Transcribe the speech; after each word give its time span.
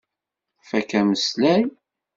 Fakk 0.69 0.91
ameslay. 0.99 1.63